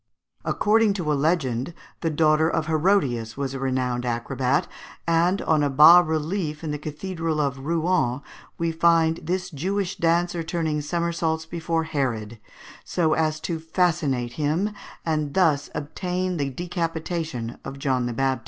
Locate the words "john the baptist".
17.77-18.39